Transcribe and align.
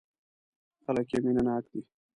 خلک 0.83 1.07
یې 1.13 1.19
مینه 1.23 1.41
ناک 1.47 1.63
دي. 1.71 1.81